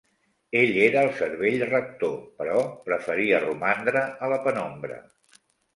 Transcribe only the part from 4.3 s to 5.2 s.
la penombra.